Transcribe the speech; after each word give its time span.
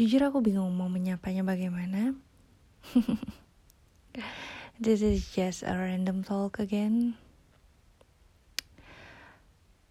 Jujur 0.00 0.24
aku 0.24 0.40
bingung 0.40 0.72
mau 0.72 0.88
menyapanya 0.88 1.44
bagaimana. 1.44 2.16
This 4.80 5.04
is 5.04 5.28
just 5.28 5.60
a 5.60 5.76
random 5.76 6.24
talk 6.24 6.56
again. 6.56 7.20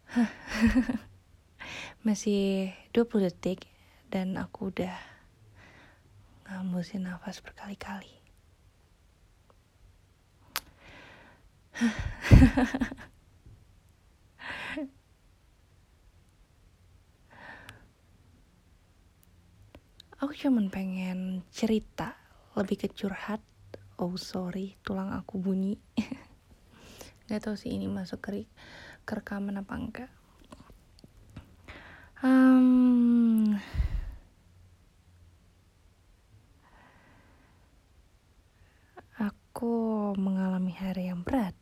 Masih 2.10 2.74
20 2.90 3.30
detik 3.30 3.70
dan 4.10 4.34
aku 4.42 4.74
udah 4.74 4.98
ngambusin 6.50 7.05
nafas 7.05 7.38
berkali-kali. 7.46 8.18
aku 20.29 20.46
cuman 20.46 20.69
pengen 20.69 21.42
cerita 21.50 22.14
lebih 22.54 22.86
ke 22.86 22.93
curhat. 22.93 23.42
Oh 23.97 24.14
sorry 24.14 24.78
tulang 24.86 25.10
aku 25.10 25.42
bunyi. 25.42 25.74
Nggak 27.25 27.50
tahu 27.50 27.57
sih 27.57 27.74
ini 27.74 27.89
masuk 27.89 28.21
ke, 28.21 28.46
ke 29.10 29.11
rekaman 29.18 29.57
apa 29.57 29.73
enggak. 29.73 30.11
Um, 32.22 33.58
aku 39.17 40.14
mengalami 40.14 40.78
hari 40.78 41.09
yang 41.09 41.25
berat. 41.25 41.58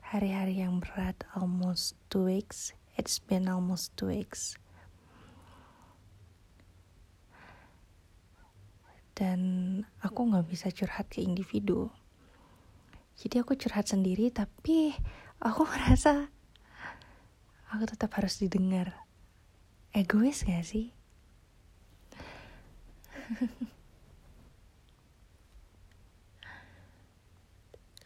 Hari-hari 0.00 0.64
yang 0.64 0.80
berat 0.80 1.20
almost 1.36 2.00
two 2.08 2.32
weeks. 2.32 2.72
It's 2.96 3.20
been 3.20 3.44
almost 3.44 3.92
two 3.92 4.08
weeks 4.08 4.56
dan 9.14 9.40
aku 10.02 10.26
nggak 10.30 10.46
bisa 10.50 10.68
curhat 10.74 11.08
ke 11.10 11.22
individu. 11.22 11.90
Jadi 13.14 13.38
aku 13.38 13.54
curhat 13.54 13.86
sendiri 13.86 14.30
tapi 14.34 14.90
aku 15.38 15.62
merasa 15.70 16.28
aku 17.70 17.86
tetap 17.86 18.10
harus 18.18 18.38
didengar. 18.42 18.94
Egois 19.94 20.42
gak 20.42 20.66
sih? 20.66 20.90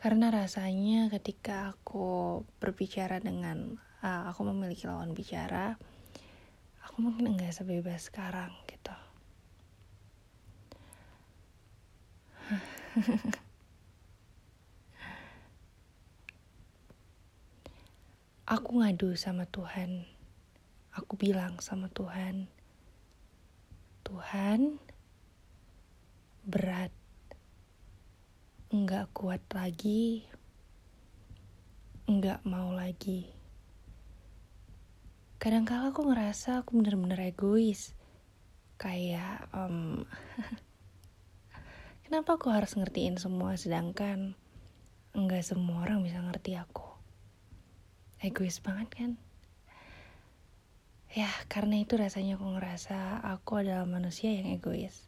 Karena 0.04 0.28
rasanya 0.30 1.08
ketika 1.08 1.72
aku 1.72 2.44
berbicara 2.60 3.18
dengan 3.24 3.80
uh, 4.02 4.30
aku 4.30 4.46
memiliki 4.46 4.86
lawan 4.86 5.16
bicara 5.16 5.74
aku 6.86 6.96
mungkin 7.02 7.34
enggak 7.34 7.54
sebebas 7.54 8.10
sekarang 8.10 8.50
gitu 8.70 8.94
aku 18.48 18.80
ngadu 18.80 19.12
sama 19.12 19.44
Tuhan. 19.44 20.08
Aku 20.96 21.20
bilang 21.20 21.60
sama 21.62 21.86
Tuhan, 21.92 22.48
Tuhan, 24.02 24.80
berat, 26.42 26.90
enggak 28.72 29.06
kuat 29.14 29.38
lagi, 29.54 30.26
enggak 32.08 32.42
mau 32.42 32.74
lagi. 32.74 33.30
Kadang-kala 35.38 35.94
aku 35.94 36.10
ngerasa 36.10 36.66
aku 36.66 36.82
bener-bener 36.82 37.30
egois, 37.30 37.94
kayak 38.74 39.46
um, 39.54 40.02
Kenapa 42.08 42.40
aku 42.40 42.48
harus 42.48 42.72
ngertiin 42.72 43.20
semua 43.20 43.52
sedangkan 43.60 44.32
enggak 45.12 45.44
semua 45.44 45.84
orang 45.84 46.00
bisa 46.00 46.24
ngerti 46.24 46.56
aku? 46.56 46.88
Egois 48.24 48.64
banget 48.64 48.88
kan? 48.88 49.10
Ya, 51.12 51.28
karena 51.52 51.84
itu 51.84 52.00
rasanya 52.00 52.40
aku 52.40 52.48
ngerasa 52.56 53.20
aku 53.28 53.60
adalah 53.60 53.84
manusia 53.84 54.32
yang 54.32 54.48
egois. 54.48 55.04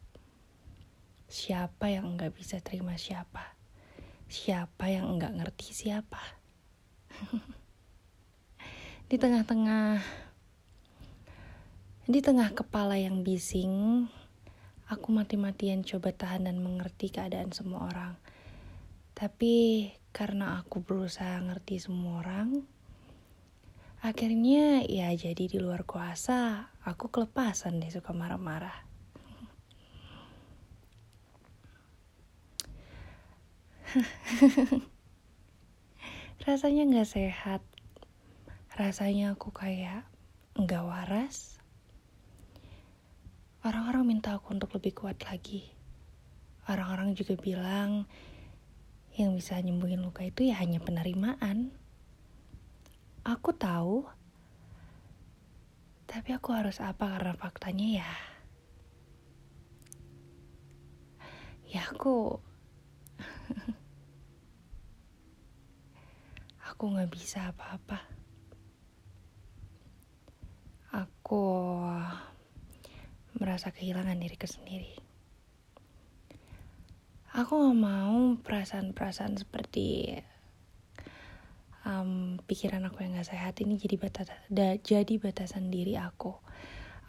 Siapa 1.25 1.89
yang 1.89 2.05
enggak 2.05 2.37
bisa 2.37 2.61
terima 2.61 2.93
siapa? 3.01 3.57
Siapa 4.29 4.93
yang 4.93 5.09
enggak 5.09 5.33
ngerti 5.41 5.73
siapa? 5.73 6.21
di 9.09 9.17
tengah-tengah 9.17 10.05
di 12.05 12.21
tengah 12.21 12.53
kepala 12.53 13.01
yang 13.01 13.25
bising, 13.25 14.05
Aku 14.91 15.15
mati-matian 15.15 15.87
coba 15.87 16.11
tahan 16.11 16.51
dan 16.51 16.59
mengerti 16.59 17.15
keadaan 17.15 17.55
semua 17.55 17.87
orang. 17.87 18.19
Tapi 19.15 19.87
karena 20.11 20.59
aku 20.59 20.83
berusaha 20.83 21.39
ngerti 21.39 21.79
semua 21.79 22.19
orang, 22.19 22.67
akhirnya 24.03 24.83
ya 24.83 25.07
jadi 25.15 25.47
di 25.47 25.63
luar 25.63 25.87
kuasa, 25.87 26.67
aku 26.83 27.07
kelepasan 27.07 27.79
deh 27.79 27.87
suka 27.87 28.11
marah-marah. 28.11 28.83
Rasanya 36.51 36.99
gak 36.99 37.07
sehat. 37.07 37.63
Rasanya 38.75 39.39
aku 39.39 39.55
kayak 39.55 40.03
gak 40.59 40.83
waras 40.83 41.60
Orang-orang 43.71 44.03
minta 44.03 44.35
aku 44.35 44.51
untuk 44.51 44.75
lebih 44.75 44.91
kuat 44.91 45.23
lagi. 45.31 45.63
Orang-orang 46.67 47.15
juga 47.15 47.39
bilang 47.39 48.03
yang 49.15 49.31
bisa 49.31 49.55
nyembuhin 49.63 50.03
luka 50.03 50.27
itu 50.27 50.51
ya 50.51 50.59
hanya 50.59 50.83
penerimaan. 50.83 51.71
Aku 53.23 53.55
tahu, 53.55 54.03
tapi 56.03 56.35
aku 56.35 56.51
harus 56.51 56.83
apa 56.83 57.15
karena 57.15 57.31
faktanya 57.31 58.03
ya. 58.03 58.11
Ya 61.71 61.87
aku, 61.87 62.43
aku 66.75 66.83
nggak 66.91 67.07
bisa 67.07 67.55
apa-apa. 67.55 68.03
Aku 70.91 71.47
merasa 73.51 73.75
kehilangan 73.75 74.15
diriku 74.15 74.47
sendiri. 74.47 74.95
Aku 77.35 77.67
gak 77.67 77.75
mau 77.83 78.39
perasaan-perasaan 78.39 79.35
seperti 79.35 80.15
um, 81.83 82.39
pikiran 82.47 82.87
aku 82.87 83.03
yang 83.03 83.19
gak 83.19 83.27
sehat 83.27 83.59
ini 83.59 83.75
jadi 83.75 83.99
batas 83.99 84.31
da, 84.47 84.79
jadi 84.79 85.19
batasan 85.19 85.67
diri 85.67 85.99
aku. 85.99 86.31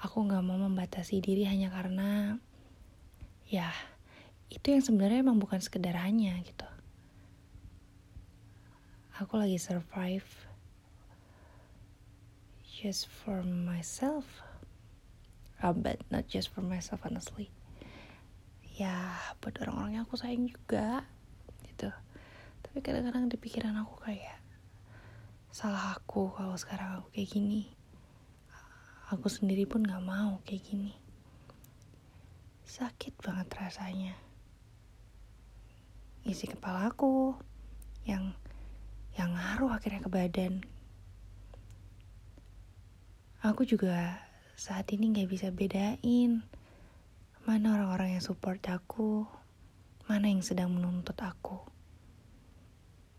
Aku 0.02 0.26
gak 0.26 0.42
mau 0.42 0.58
membatasi 0.58 1.22
diri 1.22 1.46
hanya 1.46 1.70
karena 1.70 2.42
ya 3.46 3.70
itu 4.50 4.74
yang 4.74 4.82
sebenarnya 4.82 5.22
emang 5.22 5.38
bukan 5.38 5.62
sekedar 5.62 5.94
hanya 5.94 6.34
gitu. 6.42 6.66
Aku 9.22 9.38
lagi 9.38 9.62
survive 9.62 10.26
just 12.66 13.06
for 13.06 13.46
myself 13.46 14.42
uh, 15.62 15.72
but 15.72 16.02
not 16.10 16.26
just 16.26 16.50
for 16.50 16.60
myself 16.60 17.06
honestly. 17.06 17.48
Ya 18.74 19.14
buat 19.38 19.54
orang-orang 19.62 20.02
yang 20.02 20.04
aku 20.04 20.18
sayang 20.18 20.50
juga 20.50 21.06
gitu. 21.70 21.88
Tapi 22.66 22.78
kadang-kadang 22.82 23.30
di 23.30 23.38
pikiran 23.38 23.78
aku 23.78 24.02
kayak 24.02 24.42
salah 25.54 25.94
aku 25.94 26.34
kalau 26.34 26.58
sekarang 26.58 27.00
aku 27.00 27.08
kayak 27.14 27.30
gini. 27.30 27.62
Aku 29.12 29.28
sendiri 29.28 29.68
pun 29.68 29.84
gak 29.84 30.02
mau 30.02 30.40
kayak 30.48 30.64
gini. 30.66 30.96
Sakit 32.64 33.20
banget 33.20 33.52
rasanya. 33.52 34.16
Isi 36.24 36.48
kepala 36.48 36.88
aku 36.88 37.36
yang 38.08 38.32
yang 39.12 39.36
ngaruh 39.36 39.76
akhirnya 39.76 40.00
ke 40.00 40.08
badan. 40.08 40.64
Aku 43.44 43.68
juga 43.68 44.16
saat 44.62 44.86
ini 44.94 45.10
gak 45.10 45.26
bisa 45.26 45.50
bedain 45.50 46.46
mana 47.42 47.74
orang-orang 47.74 48.14
yang 48.14 48.22
support 48.22 48.62
aku, 48.70 49.26
mana 50.06 50.30
yang 50.30 50.38
sedang 50.46 50.70
menuntut 50.70 51.18
aku, 51.18 51.58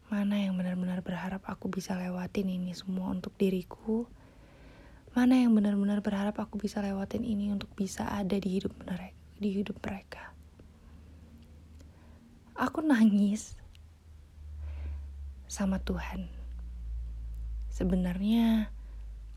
mana 0.08 0.40
yang 0.40 0.56
benar-benar 0.56 1.04
berharap 1.04 1.44
aku 1.44 1.68
bisa 1.68 2.00
lewatin 2.00 2.48
ini 2.48 2.72
semua 2.72 3.12
untuk 3.12 3.36
diriku, 3.36 4.08
mana 5.12 5.44
yang 5.44 5.52
benar-benar 5.52 6.00
berharap 6.00 6.40
aku 6.40 6.56
bisa 6.64 6.80
lewatin 6.80 7.28
ini 7.28 7.52
untuk 7.52 7.76
bisa 7.76 8.08
ada 8.08 8.40
di 8.40 8.64
hidup 8.64 8.72
mereka, 8.80 9.20
di 9.36 9.50
hidup 9.52 9.84
mereka. 9.84 10.32
Aku 12.56 12.80
nangis 12.80 13.60
sama 15.52 15.84
Tuhan. 15.84 16.32
Sebenarnya 17.68 18.72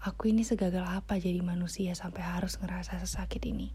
Aku 0.07 0.31
ini 0.31 0.47
segagal 0.47 0.87
apa 0.87 1.19
jadi 1.19 1.43
manusia 1.43 1.91
sampai 1.99 2.23
harus 2.23 2.63
ngerasa 2.63 3.03
sesakit 3.03 3.43
ini? 3.43 3.75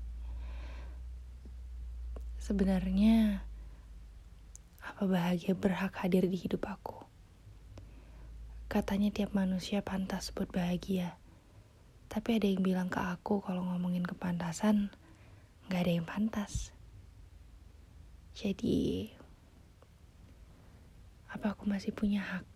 Sebenarnya, 2.40 3.44
apa 4.80 5.04
bahagia 5.12 5.60
berhak 5.60 5.92
hadir 6.00 6.24
di 6.32 6.40
hidup 6.40 6.72
aku? 6.72 7.04
Katanya 8.72 9.12
tiap 9.12 9.36
manusia 9.36 9.84
pantas 9.84 10.32
buat 10.32 10.48
bahagia. 10.56 11.20
Tapi 12.08 12.40
ada 12.40 12.48
yang 12.48 12.64
bilang 12.64 12.88
ke 12.88 13.04
aku 13.04 13.44
kalau 13.44 13.68
ngomongin 13.68 14.08
kepantasan, 14.08 14.88
gak 15.68 15.84
ada 15.84 16.00
yang 16.00 16.08
pantas. 16.08 16.72
Jadi, 18.40 19.12
apa 21.28 21.60
aku 21.60 21.68
masih 21.68 21.92
punya 21.92 22.24
hak 22.24 22.51